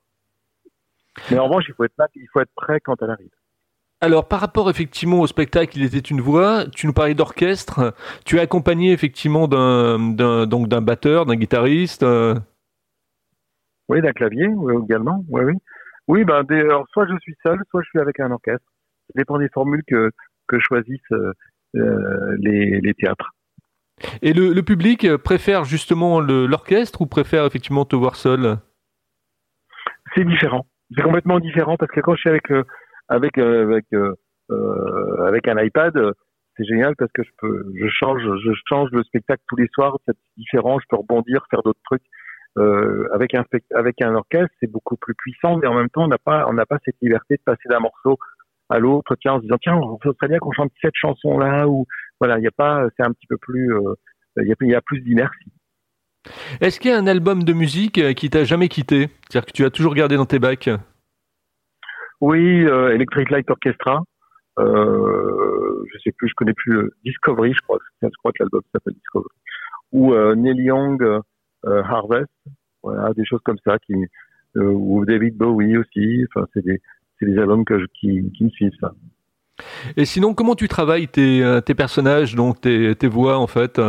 Mais 1.31 1.39
en 1.39 1.47
revanche, 1.47 1.65
il 1.67 1.73
faut 1.73 1.83
être 1.83 1.97
là, 1.97 2.07
il 2.15 2.27
faut 2.31 2.39
être 2.39 2.53
prêt 2.55 2.79
quand 2.79 3.01
elle 3.01 3.09
arrive. 3.09 3.29
Alors, 3.99 4.27
par 4.27 4.39
rapport 4.39 4.69
effectivement 4.69 5.21
au 5.21 5.25
spectacle 5.25 5.75
Il 5.75 5.83
était 5.83 5.97
une 5.97 6.21
voix, 6.21 6.65
tu 6.67 6.85
nous 6.85 6.93
parlais 6.93 7.15
d'orchestre. 7.15 7.95
Tu 8.25 8.37
es 8.37 8.39
accompagné 8.39 8.91
effectivement 8.91 9.47
d'un, 9.47 9.97
donc 10.45 10.67
d'un 10.67 10.81
batteur, 10.81 11.25
d'un 11.25 11.35
guitariste. 11.35 12.05
Oui, 13.89 14.01
d'un 14.01 14.11
clavier 14.11 14.47
également. 14.83 15.23
Oui, 15.29 15.43
oui. 15.43 15.53
Oui, 16.07 16.23
ben, 16.23 16.43
soit 16.91 17.05
je 17.07 17.17
suis 17.21 17.35
seul, 17.43 17.59
soit 17.69 17.81
je 17.83 17.89
suis 17.89 17.99
avec 17.99 18.19
un 18.19 18.31
orchestre. 18.31 18.65
Ça 19.07 19.13
dépend 19.15 19.37
des 19.39 19.49
formules 19.49 19.83
que, 19.87 20.11
que 20.47 20.59
choisissent 20.59 21.11
euh, 21.11 21.33
euh, 21.75 22.37
les, 22.39 22.79
les, 22.81 22.93
théâtres. 22.93 23.31
Et 24.21 24.33
le, 24.33 24.53
le 24.53 24.63
public 24.63 25.17
préfère 25.17 25.65
justement 25.65 26.21
l'orchestre 26.21 27.01
ou 27.01 27.07
préfère 27.07 27.45
effectivement 27.45 27.85
te 27.85 27.95
voir 27.95 28.15
seul? 28.15 28.57
C'est 30.15 30.25
différent. 30.25 30.65
C'est 30.95 31.03
complètement 31.03 31.39
différent 31.39 31.75
parce 31.77 31.91
que 31.91 31.99
quand 31.99 32.15
je 32.15 32.21
suis 32.21 32.29
avec 32.29 32.49
avec 33.09 33.37
euh, 33.37 33.63
avec 33.63 33.85
euh, 33.93 35.25
avec 35.25 35.47
un 35.47 35.61
iPad, 35.61 35.93
c'est 36.55 36.65
génial 36.65 36.95
parce 36.95 37.11
que 37.11 37.23
je 37.23 37.29
peux, 37.37 37.65
je 37.75 37.87
change, 37.87 38.21
je 38.21 38.51
change 38.67 38.89
le 38.91 39.03
spectacle 39.03 39.43
tous 39.47 39.57
les 39.57 39.67
soirs, 39.73 39.97
c'est 40.05 40.15
différent, 40.37 40.79
je 40.79 40.85
peux 40.89 40.95
rebondir, 40.95 41.45
faire 41.49 41.61
d'autres 41.63 41.81
trucs. 41.85 42.03
Euh, 42.57 43.07
avec 43.13 43.35
un 43.35 43.43
avec 43.75 44.01
un 44.01 44.15
orchestre, 44.15 44.53
c'est 44.59 44.71
beaucoup 44.71 44.97
plus 44.97 45.13
puissant, 45.15 45.57
mais 45.57 45.67
en 45.67 45.75
même 45.75 45.89
temps, 45.89 46.05
on 46.05 46.07
n'a 46.07 46.17
pas 46.17 46.47
on 46.47 46.53
n'a 46.53 46.65
pas 46.65 46.79
cette 46.83 46.95
liberté 47.01 47.35
de 47.35 47.41
passer 47.45 47.69
d'un 47.69 47.79
morceau 47.79 48.17
à 48.69 48.79
l'autre, 48.79 49.15
tiens, 49.21 49.33
en 49.33 49.37
se 49.37 49.43
disant 49.43 49.57
tiens, 49.61 49.79
ce 50.03 50.11
serait 50.13 50.27
bien 50.27 50.39
qu'on 50.39 50.51
chante 50.51 50.71
cette 50.81 50.95
chanson 50.95 51.37
là 51.37 51.67
ou 51.67 51.85
voilà, 52.19 52.37
il 52.37 52.41
n'y 52.41 52.47
a 52.47 52.51
pas, 52.51 52.87
c'est 52.97 53.05
un 53.05 53.13
petit 53.13 53.27
peu 53.27 53.37
plus, 53.37 53.71
il 54.37 54.47
y, 54.47 54.51
a, 54.51 54.55
y 54.59 54.75
a 54.75 54.81
plus 54.81 54.99
d'inertie. 55.01 55.51
Est-ce 56.59 56.79
qu'il 56.79 56.91
y 56.91 56.93
a 56.93 56.97
un 56.97 57.07
album 57.07 57.43
de 57.43 57.53
musique 57.53 58.13
qui 58.15 58.29
t'a 58.29 58.43
jamais 58.43 58.67
quitté, 58.67 59.09
c'est-à-dire 59.29 59.45
que 59.45 59.51
tu 59.51 59.63
as 59.63 59.69
toujours 59.69 59.93
gardé 59.93 60.17
dans 60.17 60.25
tes 60.25 60.39
bacs? 60.39 60.69
Oui, 62.21 62.65
euh, 62.65 62.93
Electric 62.93 63.29
Light 63.29 63.49
Orchestra. 63.49 64.03
Euh, 64.59 65.83
je 65.93 65.99
sais 65.99 66.11
plus, 66.11 66.29
je 66.29 66.33
connais 66.33 66.53
plus 66.53 66.77
euh, 66.77 66.95
Discovery, 67.05 67.53
je 67.53 67.61
crois. 67.61 67.77
Je 68.01 68.07
crois 68.17 68.31
que 68.31 68.41
l'album 68.41 68.61
s'appelle 68.73 68.93
Discovery. 68.93 69.35
Ou 69.91 70.13
euh, 70.13 70.35
Neil 70.35 70.57
Young 70.57 71.01
euh, 71.03 71.19
Harvest. 71.83 72.29
Voilà, 72.83 73.13
des 73.13 73.25
choses 73.25 73.41
comme 73.43 73.57
ça 73.65 73.77
qui 73.79 73.93
ou 74.55 75.05
David 75.05 75.35
Bowie 75.35 75.77
aussi. 75.77 76.25
Enfin, 76.29 76.47
c'est 76.53 76.63
des 76.63 76.81
c'est 77.19 77.25
des 77.25 77.37
albums 77.37 77.65
que 77.65 77.79
je, 77.79 77.85
qui, 77.99 78.31
qui 78.31 78.43
me 78.43 78.49
suivent 78.49 78.77
ça. 78.79 78.93
Et 79.95 80.05
sinon, 80.05 80.35
comment 80.35 80.55
tu 80.55 80.67
travailles 80.67 81.07
tes, 81.07 81.59
tes 81.65 81.73
personnages, 81.73 82.35
donc 82.35 82.61
tes, 82.61 82.95
tes 82.95 83.07
voix 83.07 83.39
en 83.39 83.47
fait 83.47 83.81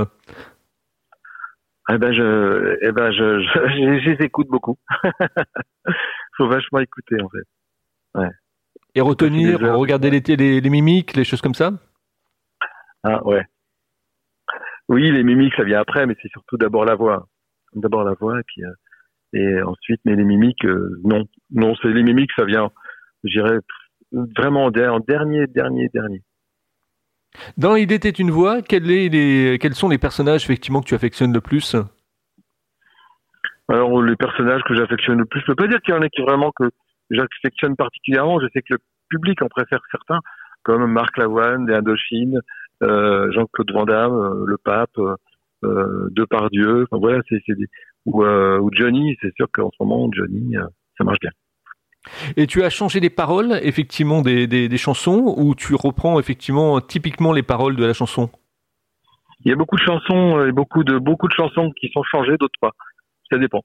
Eh 1.91 1.99
ben, 1.99 2.13
je, 2.13 2.79
eh 2.81 2.93
ben, 2.93 3.13
je, 3.13 3.41
je, 3.43 4.01
je 4.05 4.11
les 4.11 4.25
écoute 4.25 4.49
beaucoup. 4.49 4.79
Faut 6.39 6.49
vachement 6.49 6.79
écouter 6.79 7.17
en 7.23 7.29
fait. 7.29 7.45
Et 8.95 9.01
retenir, 9.01 9.61
regarder 9.61 10.11
les, 10.11 10.21
les, 10.21 10.61
les, 10.61 10.71
mimiques, 10.71 11.15
les 11.15 11.25
choses 11.25 11.41
comme 11.41 11.55
ça? 11.55 11.73
Ah 13.05 13.25
ouais. 13.25 13.45
Oui, 14.89 15.11
les 15.11 15.23
mimiques, 15.23 15.55
ça 15.57 15.65
vient 15.65 15.81
après, 15.81 16.07
mais 16.07 16.17
c'est 16.21 16.31
surtout 16.31 16.57
d'abord 16.57 16.85
la 16.85 16.95
voix. 16.95 17.29
D'abord 17.75 18.05
la 18.05 18.15
voix, 18.15 18.39
et 18.41 18.43
puis 18.47 18.65
euh, 18.65 18.73
et 19.33 19.63
ensuite, 19.63 20.01
mais 20.05 20.17
les 20.17 20.25
mimiques, 20.25 20.65
euh, 20.65 21.01
non. 21.05 21.25
Non, 21.51 21.75
c'est 21.83 21.89
les 21.89 22.03
mimiques, 22.03 22.31
ça 22.37 22.45
vient, 22.45 22.71
je 23.25 23.41
dirais, 23.41 23.59
vraiment 24.13 24.67
en 24.67 24.71
dernier, 24.71 25.47
dernier, 25.47 25.89
dernier. 25.93 26.23
Dans 27.57 27.77
Il 27.77 27.93
était 27.93 28.09
une 28.11 28.31
voix, 28.31 28.63
quel 28.63 28.91
est 28.91 29.09
les, 29.09 29.59
quels 29.61 29.75
sont 29.75 29.89
les 29.89 29.99
personnages 29.99 30.45
effectivement 30.45 30.81
que 30.81 30.87
tu 30.87 30.95
affectionnes 30.95 31.33
le 31.33 31.43
plus? 31.43 31.77
Alors, 33.69 34.03
les 34.03 34.17
personnages 34.17 34.63
que 34.67 34.75
j'affectionne 34.75 35.19
le 35.19 35.27
plus, 35.27 35.41
je 35.41 35.47
peux 35.47 35.55
pas 35.55 35.67
dire 35.67 35.81
qu'il 35.83 35.95
y 35.95 35.97
en 35.97 36.01
a 36.01 36.09
qui 36.09 36.23
vraiment 36.23 36.51
que 36.57 36.71
j'affectionne 37.11 37.77
particulièrement. 37.77 38.41
Je 38.41 38.47
sais 38.55 38.63
que 38.63 38.75
le 38.75 38.79
public 39.11 39.43
en 39.43 39.49
préfère 39.49 39.81
certains, 39.91 40.21
comme 40.63 40.91
Marc 40.91 41.19
Lavoine, 41.19 41.67
des 41.67 41.75
Indochines, 41.75 42.41
euh, 42.83 43.31
Jean-Claude 43.33 43.73
Van 43.73 43.85
Damme, 43.85 44.15
euh, 44.15 44.45
le 44.47 44.57
Pape, 44.57 44.99
euh, 45.65 46.09
Depardieu. 46.11 46.85
Enfin, 46.85 46.99
voilà, 47.01 47.21
c'est 47.29 47.43
des 47.49 47.67
ou, 48.07 48.25
euh, 48.25 48.59
ou 48.59 48.71
Johnny. 48.73 49.17
C'est 49.21 49.35
sûr 49.35 49.47
qu'en 49.53 49.71
ce 49.71 49.83
moment, 49.83 50.09
Johnny, 50.13 50.57
euh, 50.57 50.65
ça 50.97 51.05
marche 51.05 51.19
bien. 51.21 51.31
Et 52.37 52.47
tu 52.47 52.63
as 52.63 52.71
changé 52.71 53.01
les 53.01 53.11
paroles, 53.11 53.59
effectivement, 53.63 54.23
des, 54.23 54.47
des, 54.47 54.69
des, 54.69 54.79
chansons, 54.79 55.35
ou 55.37 55.55
tu 55.55 55.75
reprends 55.75 56.19
effectivement 56.19 56.81
typiquement 56.81 57.33
les 57.33 57.43
paroles 57.43 57.77
de 57.77 57.85
la 57.85 57.93
chanson? 57.93 58.31
Il 59.45 59.51
y 59.51 59.53
a 59.53 59.57
beaucoup 59.57 59.77
de 59.77 59.83
chansons 59.83 60.45
et 60.45 60.53
beaucoup 60.53 60.85
de 60.85 60.99
beaucoup 60.99 61.29
de 61.29 61.35
chansons 61.35 61.71
qui 61.73 61.91
sont 61.91 62.03
changées, 62.05 62.37
d'autres 62.39 62.59
pas. 62.61 62.73
Ça 63.31 63.39
dépend. 63.39 63.63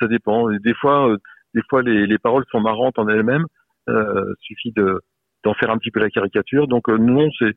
Ça 0.00 0.06
dépend. 0.08 0.50
Et 0.50 0.58
des 0.58 0.74
fois, 0.74 1.14
des 1.54 1.62
fois 1.70 1.82
les, 1.82 2.06
les 2.06 2.18
paroles 2.18 2.44
sont 2.50 2.60
marrantes 2.60 2.98
en 2.98 3.08
elles-mêmes. 3.08 3.46
Euh, 3.88 4.34
suffit 4.40 4.72
de 4.72 5.02
d'en 5.44 5.52
faire 5.52 5.68
un 5.70 5.76
petit 5.76 5.90
peu 5.90 6.00
la 6.00 6.08
caricature. 6.08 6.68
Donc 6.68 6.88
euh, 6.88 6.96
non, 6.96 7.28
c'est 7.38 7.54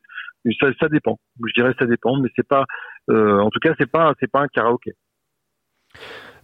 ça, 0.60 0.66
ça 0.78 0.88
dépend. 0.90 1.18
Je 1.42 1.52
dirais 1.54 1.74
ça 1.78 1.86
dépend, 1.86 2.18
mais 2.18 2.28
c'est 2.36 2.46
pas 2.46 2.66
en 3.08 3.50
tout 3.50 3.60
cas, 3.60 3.74
c'est 3.78 3.90
pas 3.90 4.14
c'est 4.20 4.30
pas 4.30 4.40
un 4.40 4.48
karaoké. 4.48 4.92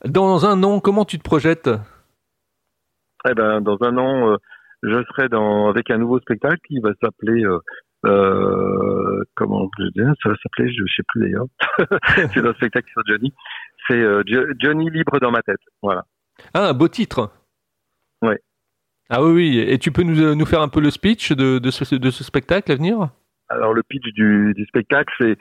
Dans 0.05 0.47
un 0.47 0.63
an, 0.63 0.81
comment 0.81 1.05
tu 1.05 1.19
te 1.19 1.23
projettes? 1.23 1.71
Eh 3.29 3.35
ben, 3.35 3.61
dans 3.61 3.79
un 3.83 3.97
an, 3.97 4.37
je 4.83 5.03
serai 5.11 5.29
dans 5.29 5.69
avec 5.69 5.91
un 5.91 5.99
nouveau 5.99 6.19
spectacle 6.21 6.61
qui 6.67 6.81
va 6.81 6.91
s'appeler 7.03 7.45
comment 9.35 9.69
je 9.79 9.85
dis, 9.95 10.11
ça 10.23 10.29
va 10.29 10.35
s'appeler, 10.43 10.73
je 10.73 10.83
sais 10.95 11.03
plus 11.09 11.23
d'ailleurs. 11.23 11.47
c'est 12.35 12.47
un 12.47 12.55
spectacle 12.55 12.89
sur 12.91 13.03
Johnny. 13.07 13.33
C'est 13.89 14.03
Johnny 14.59 14.91
libre 14.91 15.19
dans 15.21 15.31
ma 15.31 15.43
tête. 15.43 15.61
Voilà. 15.83 16.05
Ah, 16.53 16.69
un 16.69 16.75
beau 16.75 16.89
titre. 16.89 17.31
Ouais. 18.23 18.41
Ah 19.11 19.23
oui, 19.23 19.33
oui. 19.33 19.59
Et 19.59 19.79
tu 19.79 19.93
peux 19.93 20.03
nous, 20.03 20.35
nous 20.35 20.47
faire 20.47 20.63
un 20.63 20.69
peu 20.69 20.81
le 20.81 20.91
speech 20.91 21.33
de, 21.33 21.59
de, 21.59 21.71
ce, 21.71 21.95
de 21.95 22.11
ce 22.11 22.25
spectacle 22.25 22.73
à 22.73 22.77
venir? 22.77 23.11
Alors, 23.49 23.75
le 23.75 23.83
pitch 23.83 24.03
du, 24.15 24.55
du 24.55 24.65
spectacle, 24.67 25.13
c'est 25.19 25.37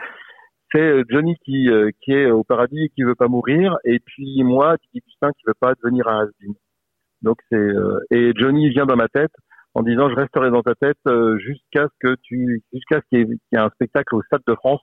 c'est 0.73 0.81
euh, 0.81 1.03
Johnny 1.09 1.35
qui, 1.45 1.69
euh, 1.69 1.91
qui 2.01 2.11
est 2.11 2.29
au 2.29 2.43
paradis 2.43 2.85
et 2.85 2.89
qui 2.89 3.03
veut 3.03 3.15
pas 3.15 3.27
mourir, 3.27 3.77
et 3.83 3.99
puis 3.99 4.43
moi, 4.43 4.77
qui 4.77 5.01
Toussaint, 5.01 5.31
qui 5.33 5.43
veut 5.47 5.53
pas 5.59 5.73
devenir 5.75 6.07
un 6.07 6.25
has 6.25 6.29
Donc 7.21 7.37
c'est 7.49 7.57
euh, 7.57 7.99
et 8.11 8.31
Johnny 8.35 8.69
vient 8.69 8.85
dans 8.85 8.95
ma 8.95 9.07
tête 9.07 9.31
en 9.75 9.83
disant 9.83 10.09
je 10.09 10.15
resterai 10.15 10.49
dans 10.51 10.61
ta 10.61 10.75
tête 10.75 10.97
jusqu'à 11.37 11.87
ce 11.87 12.07
que 12.07 12.15
tu 12.21 12.63
jusqu'à 12.73 13.01
ce 13.01 13.05
qu'il 13.09 13.27
y, 13.51 13.55
ait 13.55 13.59
un 13.59 13.69
spectacle 13.69 14.15
au 14.15 14.21
Stade 14.23 14.43
de 14.47 14.55
France 14.55 14.81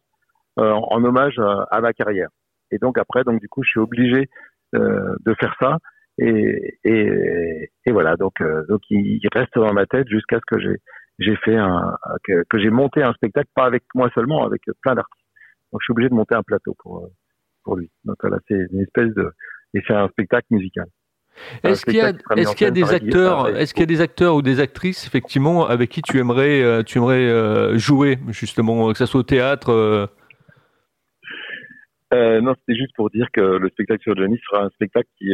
en, 0.56 1.04
hommage 1.04 1.38
à, 1.38 1.80
ma 1.80 1.92
carrière. 1.92 2.28
Et 2.73 2.78
donc 2.78 2.99
après, 2.99 3.23
donc 3.23 3.40
du 3.40 3.49
coup, 3.49 3.62
je 3.62 3.70
suis 3.70 3.80
obligé 3.80 4.28
de 4.73 5.35
faire 5.40 5.54
ça. 5.61 5.78
Et, 6.18 6.76
et, 6.85 7.70
et 7.87 7.92
voilà, 7.92 8.16
donc, 8.16 8.42
donc 8.68 8.80
il 8.90 9.20
reste 9.32 9.54
dans 9.54 9.73
ma 9.73 9.87
tête 9.87 10.09
jusqu'à 10.09 10.38
ce 10.38 10.54
que 10.54 10.61
j'ai 10.61 10.76
j'ai 11.20 11.37
fait 11.37 11.56
un 11.56 11.97
que 12.25 12.59
j'ai 12.59 12.70
monté 12.70 13.02
un 13.02 13.12
spectacle 13.12 13.49
pas 13.54 13.66
avec 13.66 13.85
moi 13.94 14.11
seulement, 14.14 14.44
avec 14.44 14.62
plein 14.82 14.97
d'artistes. 14.97 15.19
Donc 15.72 15.80
je 15.80 15.84
suis 15.84 15.92
obligé 15.92 16.08
de 16.08 16.14
monter 16.14 16.34
un 16.34 16.42
plateau 16.42 16.74
pour 16.78 17.08
pour 17.64 17.76
lui. 17.76 17.90
Donc 18.04 18.16
voilà, 18.20 18.38
c'est 18.48 18.66
une 18.72 18.80
espèce 18.80 19.12
de 19.14 19.30
et 19.74 19.82
c'est 19.86 19.94
un 19.94 20.08
spectacle 20.08 20.46
musical. 20.50 20.86
Est-ce 21.62 21.86
qu'il 21.86 21.94
y 21.94 22.00
a, 22.00 22.10
y 22.10 22.72
des 22.72 22.92
acteurs, 22.92 23.48
est-ce 23.56 23.72
qu'il 23.72 23.82
y 23.82 23.84
a 23.84 23.86
des 23.86 24.00
acteurs 24.00 24.34
ou 24.34 24.42
des 24.42 24.58
actrices 24.60 25.06
effectivement 25.06 25.66
avec 25.66 25.88
qui 25.88 26.02
tu 26.02 26.18
aimerais, 26.18 26.60
euh, 26.60 26.82
tu 26.82 26.98
aimerais 26.98 27.28
euh, 27.28 27.78
jouer 27.78 28.18
justement, 28.28 28.92
que 28.92 28.98
ça 28.98 29.06
soit 29.06 29.20
au 29.20 29.24
théâtre 29.24 29.70
euh, 32.12 32.40
Non, 32.40 32.54
c'était 32.58 32.78
juste 32.78 32.94
pour 32.96 33.10
dire 33.10 33.28
que 33.32 33.40
le 33.40 33.68
spectacle 33.70 34.02
sur 34.02 34.16
Johnny 34.16 34.38
sera 34.44 34.64
un 34.64 34.70
spectacle 34.70 35.08
qui 35.18 35.32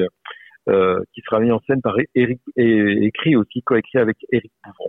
euh, 0.69 1.01
qui 1.13 1.21
sera 1.21 1.39
mis 1.39 1.53
en 1.53 1.61
scène 1.61 1.81
par 1.81 1.95
Eric 2.17 2.41
et 2.57 3.07
écrit 3.07 3.37
aussi, 3.37 3.63
coécrit 3.63 3.99
avec 3.99 4.17
Eric 4.33 4.51
Bouvron. 4.65 4.89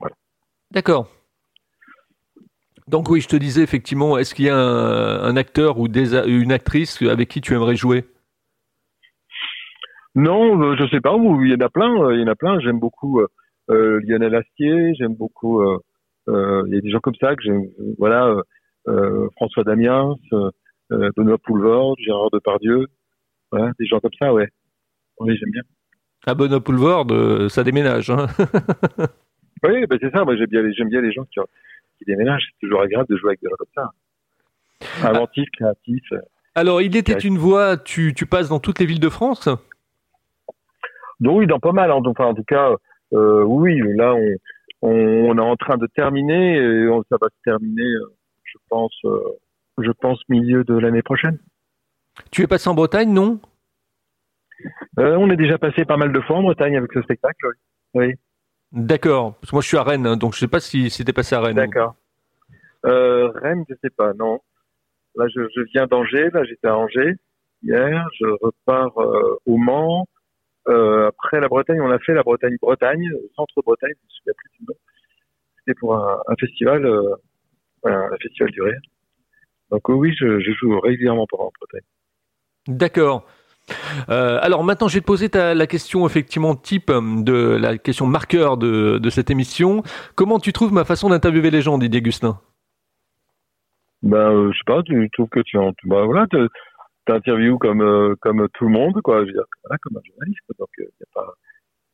Voilà. 0.00 0.16
D'accord. 0.70 1.10
Donc 2.88 3.10
oui, 3.10 3.20
je 3.20 3.28
te 3.28 3.36
disais 3.36 3.62
effectivement, 3.62 4.16
est-ce 4.16 4.34
qu'il 4.34 4.46
y 4.46 4.50
a 4.50 4.56
un, 4.56 5.36
acteur 5.36 5.78
ou 5.78 5.86
une 5.86 6.52
actrice 6.52 7.02
avec 7.02 7.28
qui 7.28 7.42
tu 7.42 7.54
aimerais 7.54 7.76
jouer? 7.76 8.04
Non, 10.14 10.60
euh, 10.62 10.76
je 10.78 10.88
sais 10.88 11.00
pas. 11.00 11.14
Il 11.16 11.50
y 11.50 11.54
en 11.54 11.60
a 11.60 11.68
plein. 11.68 12.02
Euh, 12.02 12.14
il 12.14 12.20
y 12.20 12.24
en 12.24 12.28
a 12.28 12.34
plein. 12.34 12.58
J'aime 12.60 12.80
beaucoup 12.80 13.20
Lionel 13.68 14.34
Astier. 14.34 14.94
J'aime 14.98 15.14
beaucoup. 15.14 15.62
il 16.26 16.74
y 16.74 16.78
a 16.78 16.80
des 16.80 16.90
gens 16.90 17.00
comme 17.00 17.14
ça 17.20 17.36
que 17.36 17.42
j'aime. 17.42 17.64
Voilà, 17.98 18.34
François 19.36 19.64
Damiens, 19.64 20.14
Benoît 20.90 21.38
Poulvord, 21.38 21.96
Gérard 21.98 22.30
Depardieu. 22.32 22.86
Voilà, 23.52 23.72
des 23.78 23.86
gens 23.86 24.00
comme 24.00 24.14
ça, 24.18 24.32
ouais. 24.32 24.48
Oui, 25.20 25.36
j'aime 25.38 25.50
bien. 25.50 25.62
À 26.26 26.34
Benoît 26.34 26.60
Poulvord, 26.64 27.06
ça 27.50 27.64
déménage. 27.64 28.08
Hein 28.08 28.26
oui, 29.62 29.86
ben 29.86 29.98
c'est 30.00 30.10
ça. 30.10 30.24
Moi, 30.24 30.36
j'aime 30.36 30.48
bien, 30.48 30.62
les, 30.62 30.72
j'aime 30.72 30.88
bien 30.88 31.02
les 31.02 31.12
gens 31.12 31.24
qui, 31.24 31.38
qui 31.98 32.04
déménagent. 32.04 32.44
C'est 32.52 32.66
toujours 32.66 32.82
agréable 32.82 33.08
de 33.08 33.16
jouer 33.16 33.30
avec 33.30 33.40
des 33.40 33.48
gens 33.48 33.56
comme 33.58 33.74
ça. 33.74 35.08
Inventif, 35.08 35.48
créatif. 35.52 36.04
Alors, 36.54 36.80
il 36.82 36.96
était 36.96 37.18
une 37.18 37.38
voix, 37.38 37.76
tu, 37.76 38.14
tu 38.14 38.26
passes 38.26 38.48
dans 38.48 38.60
toutes 38.60 38.78
les 38.78 38.86
villes 38.86 39.00
de 39.00 39.08
France? 39.08 39.48
Donc, 41.20 41.38
oui, 41.38 41.46
dans 41.46 41.58
pas 41.58 41.72
mal. 41.72 41.90
Hein. 41.90 42.00
Enfin, 42.04 42.26
en 42.26 42.34
tout 42.34 42.44
cas, 42.44 42.74
euh, 43.12 43.42
oui, 43.42 43.80
là, 43.96 44.14
on, 44.14 44.36
on, 44.82 45.38
est 45.38 45.40
en 45.40 45.56
train 45.56 45.76
de 45.76 45.86
terminer 45.86 46.56
et 46.56 46.88
ça 47.10 47.16
va 47.20 47.28
se 47.28 47.42
terminer, 47.44 47.82
euh, 47.82 48.12
je 48.44 48.58
pense, 48.68 48.96
euh, 49.04 49.20
je 49.78 49.90
pense 49.90 50.20
milieu 50.28 50.64
de 50.64 50.74
l'année 50.74 51.02
prochaine. 51.02 51.38
Tu 52.30 52.42
es 52.42 52.46
passé 52.46 52.68
en 52.68 52.74
Bretagne, 52.74 53.12
non? 53.12 53.40
Euh, 54.98 55.16
on 55.16 55.30
est 55.30 55.36
déjà 55.36 55.58
passé 55.58 55.84
pas 55.84 55.96
mal 55.96 56.12
de 56.12 56.20
fois 56.20 56.36
en 56.36 56.42
Bretagne 56.42 56.76
avec 56.76 56.92
ce 56.92 57.02
spectacle. 57.02 57.46
Oui. 57.94 58.14
D'accord. 58.72 59.34
Parce 59.36 59.50
que 59.50 59.56
moi, 59.56 59.62
je 59.62 59.68
suis 59.68 59.76
à 59.76 59.82
Rennes, 59.82 60.06
hein, 60.06 60.16
donc 60.16 60.34
je 60.34 60.40
sais 60.40 60.48
pas 60.48 60.60
si 60.60 60.90
c'était 60.90 61.12
passé 61.12 61.34
à 61.34 61.40
Rennes. 61.40 61.56
D'accord. 61.56 61.94
Euh, 62.86 63.28
Rennes, 63.28 63.64
je 63.68 63.74
sais 63.82 63.90
pas. 63.90 64.12
Non. 64.14 64.40
Là, 65.16 65.26
je, 65.34 65.40
viens 65.72 65.86
d'Angers. 65.86 66.30
Là, 66.32 66.44
j'étais 66.44 66.68
à 66.68 66.76
Angers 66.76 67.14
hier. 67.62 68.06
Je 68.18 68.26
repars 68.40 68.96
euh, 68.98 69.36
au 69.46 69.56
Mans. 69.56 70.06
après 70.66 71.40
la 71.40 71.48
Bretagne, 71.48 71.80
on 71.80 71.90
a 71.90 71.98
fait 71.98 72.14
la 72.14 72.22
Bretagne-Bretagne, 72.22 73.10
centre-Bretagne. 73.36 73.92
Je 73.96 74.04
me 74.04 74.10
souviens 74.10 74.34
plus 74.36 74.50
du 74.58 74.64
nom. 74.66 74.74
C'était 75.58 75.78
pour 75.78 75.96
un, 75.96 76.36
festival, 76.38 76.86
un 77.84 78.16
festival 78.22 78.50
du 78.50 78.62
rire. 78.62 78.80
Donc 79.70 79.88
oui, 79.88 80.14
je, 80.18 80.40
je 80.40 80.52
joue 80.52 80.78
régulièrement 80.80 81.26
pour 81.26 81.40
en 81.40 81.50
Bretagne. 81.58 81.86
D'accord. 82.68 83.26
Euh, 84.08 84.38
alors 84.42 84.64
maintenant, 84.64 84.88
je 84.88 84.94
vais 84.94 85.00
te 85.00 85.06
poser 85.06 85.28
la 85.32 85.66
question 85.66 86.06
effectivement 86.06 86.54
type 86.54 86.90
euh, 86.90 87.22
de 87.22 87.56
la 87.56 87.78
question 87.78 88.06
marqueur 88.06 88.56
de, 88.56 88.98
de 88.98 89.10
cette 89.10 89.30
émission. 89.30 89.82
Comment 90.14 90.38
tu 90.38 90.52
trouves 90.52 90.72
ma 90.72 90.84
façon 90.84 91.08
d'interviewer 91.10 91.50
les 91.50 91.62
gens, 91.62 91.78
Didier 91.78 92.02
Gustin 92.02 92.40
Ben, 94.02 94.16
euh, 94.16 94.50
je 94.52 94.58
sais 94.58 94.64
pas. 94.66 94.82
Tu 94.82 95.10
trouves 95.12 95.28
que 95.28 95.40
tu 95.40 95.58
en, 95.58 95.72
bah 95.84 96.04
voilà, 96.04 96.26
t'interviews 97.06 97.58
comme 97.58 97.82
euh, 97.82 98.14
comme 98.20 98.48
tout 98.54 98.64
le 98.64 98.70
monde, 98.70 99.00
quoi. 99.02 99.20
Je 99.20 99.26
veux 99.26 99.32
dire, 99.32 99.44
comme 99.82 99.96
un 99.96 100.00
journaliste. 100.06 100.44
Donc, 100.58 100.68
a 100.80 101.04
pas, 101.14 101.34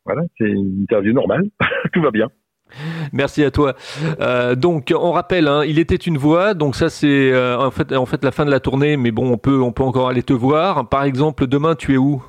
voilà, 0.05 0.23
c'est 0.39 0.49
une 0.49 0.83
interview 0.83 1.13
normale. 1.13 1.49
tout 1.93 2.03
va 2.03 2.11
bien. 2.11 2.29
Merci 3.13 3.45
à 3.45 3.51
toi. 3.51 3.75
Euh, 4.21 4.55
donc, 4.55 4.93
on 4.97 5.13
rappelle, 5.13 5.49
hein, 5.49 5.63
il 5.65 5.79
était 5.79 5.97
une 5.97 6.19
voix. 6.19 6.55
Donc 6.55 6.75
ça, 6.75 6.89
c'est 6.89 7.33
euh, 7.33 7.59
en 7.59 7.71
fait, 7.71 8.25
la 8.25 8.33
fin 8.33 8.45
de 8.45 8.51
la 8.51 8.61
tournée. 8.61 8.97
Mais 8.97 9.11
bon, 9.11 9.33
on 9.33 9.39
peut, 9.39 9.61
encore 9.61 10.09
aller 10.09 10.23
te 10.23 10.33
voir. 10.33 10.89
Par 10.89 11.05
exemple, 11.05 11.47
demain, 11.47 11.75
tu 11.75 11.95
es 11.95 11.97
où? 11.97 12.23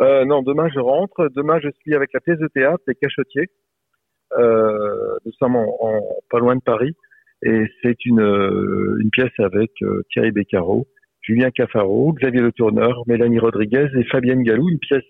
Euh, 0.00 0.24
Non, 0.24 0.42
demain 0.42 0.68
je 0.74 0.80
rentre. 0.80 1.28
Demain, 1.34 1.58
je 1.62 1.68
suis 1.80 1.94
avec 1.94 2.10
la 2.12 2.20
pièce 2.20 2.38
de 2.38 2.48
théâtre 2.48 2.82
Les 2.86 2.94
Cachotiers. 2.94 3.48
nous 4.36 5.32
sommes 5.38 5.56
en, 5.56 6.00
pas 6.30 6.38
loin 6.38 6.56
de 6.56 6.62
Paris, 6.62 6.94
et 7.42 7.64
c'est 7.82 8.04
une, 8.04 9.08
pièce 9.12 9.32
avec 9.38 9.70
Thierry 10.10 10.32
Beccaro, 10.32 10.86
Julien 11.20 11.50
Caffaro, 11.50 12.12
Xavier 12.12 12.40
Le 12.40 12.52
Tourneur, 12.52 13.02
Mélanie 13.06 13.38
Rodriguez 13.38 13.88
et 13.96 14.04
Fabienne 14.04 14.42
Galou. 14.42 14.68
Une 14.68 14.78
pièce 14.78 15.04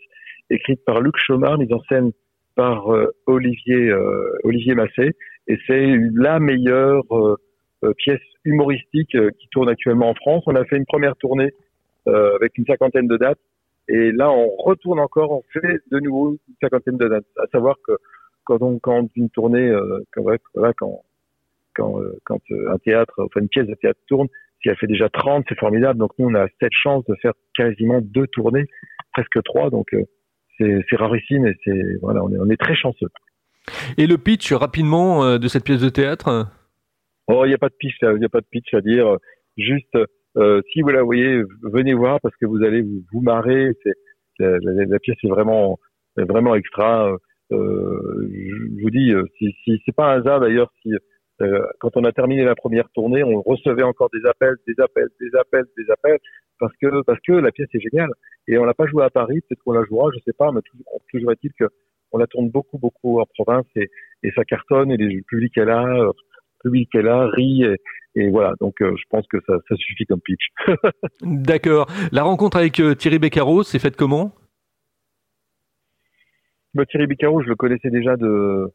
écrite 0.50 0.84
par 0.84 1.00
Luc 1.00 1.16
Chaumard, 1.16 1.58
mise 1.58 1.72
en 1.72 1.80
scène 1.88 2.12
par 2.54 2.92
euh, 2.92 3.14
Olivier 3.26 3.90
euh, 3.90 4.38
Olivier 4.44 4.75
Massé 4.75 5.12
et 5.46 5.58
c'est 5.66 5.96
la 6.14 6.38
meilleure 6.38 7.04
euh, 7.12 7.37
pièce 7.99 8.20
humoristique 8.44 9.16
qui 9.38 9.49
tourne 9.50 9.68
actuellement 9.68 10.11
en 10.11 10.14
France. 10.14 10.42
On 10.46 10.54
a 10.54 10.64
fait 10.64 10.76
une 10.76 10.87
première 10.87 11.16
tournée 11.16 11.50
avec 12.06 12.56
une 12.58 12.66
cinquantaine 12.66 13.06
de 13.06 13.16
dates 13.16 13.38
et 13.88 14.12
là 14.12 14.30
on 14.30 14.49
retourne 14.56 15.00
encore, 15.00 15.32
on 15.32 15.42
fait 15.52 15.80
de 15.90 15.99
nouveau 16.00 16.32
une 16.32 16.54
cinquantaine 16.62 16.96
de 16.96 17.08
dates. 17.08 17.25
À 17.38 17.46
savoir 17.52 17.76
que 17.87 17.92
quand 18.44 18.61
on 18.62 18.78
quand 18.78 19.08
une 19.16 19.30
tournée 19.30 19.70
quand 20.12 20.25
quand 20.76 21.02
quand, 21.75 22.00
quand 22.25 22.40
un 22.68 22.78
théâtre, 22.78 23.14
enfin 23.18 23.40
une 23.40 23.49
pièce 23.49 23.66
de 23.66 23.75
théâtre 23.75 24.00
tourne, 24.06 24.28
si 24.62 24.68
elle 24.70 24.76
fait 24.76 24.87
déjà 24.87 25.11
30, 25.11 25.44
c'est 25.49 25.58
formidable. 25.58 25.99
Donc 25.99 26.12
nous, 26.18 26.28
on 26.28 26.34
a 26.34 26.46
cette 26.61 26.73
chance 26.73 27.04
de 27.06 27.14
faire 27.20 27.32
quasiment 27.54 28.00
deux 28.00 28.26
tournées, 28.28 28.66
presque 29.12 29.42
trois. 29.44 29.68
Donc 29.70 29.94
c'est 30.58 30.96
rarissime 30.96 31.46
et 31.46 31.54
c'est 31.64 31.99
voilà, 32.02 32.23
on 32.23 32.30
est, 32.32 32.38
on 32.38 32.50
est 32.50 32.61
très 32.61 32.75
chanceux. 32.75 33.08
Et 33.96 34.06
le 34.06 34.18
pitch 34.18 34.52
rapidement 34.52 35.25
euh, 35.25 35.38
de 35.38 35.49
cette 35.49 35.64
pièce 35.64 35.80
de 35.80 35.88
théâtre? 35.88 36.46
Oh, 37.26 37.44
il 37.44 37.49
n'y 37.49 37.54
a 37.54 37.58
pas 37.58 37.68
de 37.68 37.75
pitch, 37.78 37.96
il 38.02 38.18
n'y 38.18 38.25
a 38.25 38.28
pas 38.28 38.40
de 38.40 38.46
pitch 38.50 38.75
à 38.75 38.80
dire. 38.80 39.16
Juste, 39.56 39.96
euh, 40.37 40.61
si 40.73 40.82
vous 40.82 40.88
la 40.88 41.02
voyez, 41.02 41.42
venez 41.62 41.94
voir 41.94 42.20
parce 42.20 42.37
que 42.37 42.46
vous 42.46 42.62
allez 42.62 42.82
vous, 42.82 43.02
vous 43.12 43.23
marrer. 43.23 43.73
C'est 43.82 43.94
la, 44.38 44.58
la, 44.61 44.99
pièce 44.99 45.16
est 45.23 45.28
vraiment 45.28 45.78
vraiment 46.16 46.54
extra. 46.54 47.16
Euh, 47.52 48.28
je 48.32 48.82
vous 48.82 48.90
dis, 48.90 49.12
euh, 49.12 49.25
si, 49.38 49.54
si 49.64 49.80
c'est 49.84 49.94
pas 49.94 50.12
un 50.12 50.20
hasard 50.20 50.40
d'ailleurs, 50.40 50.70
si 50.82 50.90
quand 51.80 51.96
on 51.96 52.04
a 52.04 52.12
terminé 52.12 52.44
la 52.44 52.54
première 52.54 52.88
tournée, 52.90 53.24
on 53.24 53.42
recevait 53.42 53.82
encore 53.82 54.08
des 54.12 54.24
appels, 54.28 54.56
des 54.66 54.80
appels, 54.80 55.08
des 55.20 55.36
appels, 55.38 55.64
des 55.76 55.90
appels 55.90 56.18
parce 56.58 56.72
que 56.80 57.02
parce 57.02 57.20
que 57.26 57.32
la 57.32 57.50
pièce 57.50 57.68
est 57.74 57.80
géniale 57.80 58.10
et 58.46 58.58
on 58.58 58.64
l'a 58.64 58.74
pas 58.74 58.86
joué 58.86 59.04
à 59.04 59.10
Paris, 59.10 59.40
peut-être 59.40 59.62
qu'on 59.64 59.72
la 59.72 59.84
jouera, 59.84 60.10
je 60.14 60.20
sais 60.24 60.32
pas, 60.36 60.50
mais 60.52 60.60
toujours, 61.10 61.32
est-il 61.32 61.52
que 61.58 61.64
on 62.12 62.18
la 62.18 62.26
tourne 62.26 62.50
beaucoup 62.50 62.78
beaucoup 62.78 63.20
en 63.20 63.26
province 63.34 63.66
et, 63.76 63.90
et 64.22 64.30
ça 64.32 64.44
cartonne 64.44 64.90
et 64.90 64.96
les, 64.96 65.08
le 65.08 65.22
public 65.22 65.56
est 65.58 65.64
là, 65.64 65.84
euh, 65.84 66.12
le 66.64 66.70
public 66.70 66.94
est 66.94 67.02
là, 67.02 67.26
rit 67.28 67.64
et, 67.64 67.76
et 68.14 68.30
voilà, 68.30 68.54
donc 68.60 68.80
euh, 68.80 68.94
je 68.96 69.04
pense 69.10 69.26
que 69.26 69.38
ça, 69.46 69.54
ça 69.68 69.76
suffit 69.76 70.06
comme 70.06 70.20
pitch. 70.20 70.46
D'accord. 71.22 71.86
La 72.12 72.22
rencontre 72.22 72.56
avec 72.56 72.78
euh, 72.80 72.94
Thierry 72.94 73.18
Beccaro, 73.18 73.62
c'est 73.64 73.80
faite 73.80 73.96
comment? 73.96 74.32
Bah, 76.74 76.86
Thierry 76.86 77.06
Beccaro, 77.06 77.42
je 77.42 77.48
le 77.48 77.56
connaissais 77.56 77.90
déjà 77.90 78.16
de, 78.16 78.72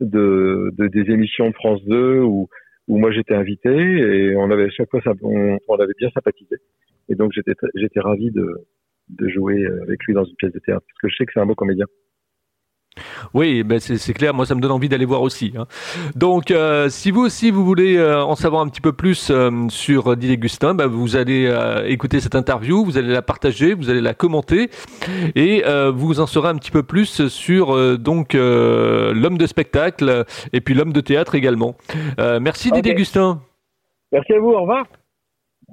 de, 0.00 0.70
de, 0.76 0.88
des 0.88 1.12
émissions 1.12 1.48
de 1.50 1.54
France 1.54 1.82
2 1.84 2.20
où 2.20 2.48
où 2.88 2.98
moi 2.98 3.10
j'étais 3.10 3.34
invité 3.34 3.68
et 3.70 4.36
on 4.36 4.48
avait 4.50 4.70
chaque 4.70 4.88
fois 4.90 5.00
on, 5.22 5.58
on 5.68 5.74
avait 5.76 5.94
bien 5.98 6.08
sympathisé. 6.10 6.56
Et 7.08 7.14
donc 7.14 7.32
j'étais 7.34 7.52
j'étais 7.74 8.00
ravi 8.00 8.30
de 8.30 8.46
de 9.08 9.28
jouer 9.28 9.66
avec 9.82 10.02
lui 10.04 10.14
dans 10.14 10.24
une 10.24 10.36
pièce 10.36 10.52
de 10.52 10.58
théâtre 10.60 10.84
parce 10.86 10.98
que 11.02 11.08
je 11.08 11.16
sais 11.16 11.26
que 11.26 11.32
c'est 11.34 11.40
un 11.40 11.46
beau 11.46 11.54
comédien. 11.54 11.86
Oui, 13.34 13.62
ben 13.62 13.78
c'est 13.80 14.14
clair, 14.14 14.34
moi 14.34 14.46
ça 14.46 14.54
me 14.54 14.60
donne 14.60 14.72
envie 14.72 14.88
d'aller 14.88 15.04
voir 15.04 15.22
aussi. 15.22 15.52
Hein. 15.56 15.66
Donc, 16.14 16.50
euh, 16.50 16.88
si 16.88 17.10
vous 17.10 17.22
aussi 17.22 17.50
vous 17.50 17.64
voulez 17.64 17.96
euh, 17.96 18.22
en 18.22 18.34
savoir 18.34 18.62
un 18.62 18.68
petit 18.68 18.80
peu 18.80 18.92
plus 18.92 19.30
euh, 19.30 19.50
sur 19.68 20.16
Didier 20.16 20.38
Gustin, 20.38 20.74
ben, 20.74 20.86
vous 20.86 21.16
allez 21.16 21.52
écouter 21.86 22.20
cette 22.20 22.34
interview, 22.34 22.84
vous 22.84 22.98
allez 22.98 23.12
la 23.12 23.22
partager, 23.22 23.74
vous 23.74 23.90
allez 23.90 24.00
la 24.00 24.14
commenter, 24.14 24.70
et 25.34 25.64
vous 25.94 26.20
en 26.20 26.26
saurez 26.26 26.48
un 26.48 26.56
petit 26.56 26.70
peu 26.70 26.82
plus 26.82 27.28
sur 27.28 27.98
donc 27.98 28.34
l'homme 28.34 29.38
de 29.38 29.46
spectacle 29.46 30.24
et 30.52 30.60
puis 30.60 30.74
l'homme 30.74 30.92
de 30.92 31.00
théâtre 31.00 31.34
également. 31.34 31.76
merci 32.40 32.70
Didier 32.70 32.94
Gustin. 32.94 33.40
Merci 34.12 34.32
à 34.34 34.40
vous, 34.40 34.50
au 34.50 34.60
revoir. 34.60 34.84